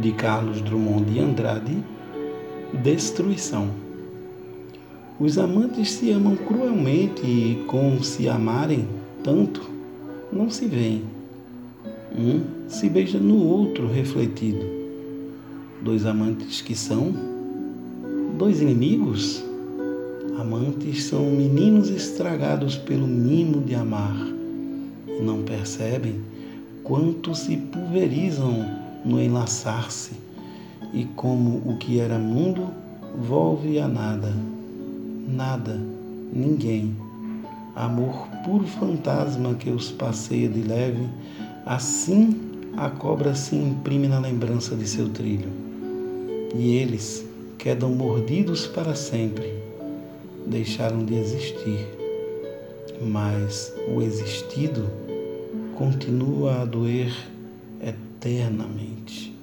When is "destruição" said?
2.82-3.68